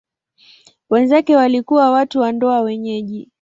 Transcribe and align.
Wenzake 0.89 1.35
walikuwa 1.35 1.91
watu 1.91 2.19
wa 2.19 2.31
ndoa 2.31 2.61
wenyeji. 2.61 3.29